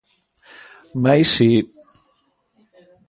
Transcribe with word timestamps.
Mais 1.03 1.23
si. 1.33 1.51